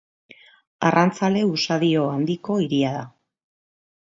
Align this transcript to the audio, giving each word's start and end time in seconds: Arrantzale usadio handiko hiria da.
Arrantzale 0.87 1.43
usadio 1.49 2.07
handiko 2.15 2.57
hiria 2.65 2.97
da. 2.97 3.05